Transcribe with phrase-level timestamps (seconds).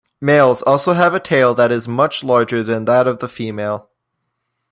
[0.19, 3.91] Males also have a tail that is much larger than that of the female.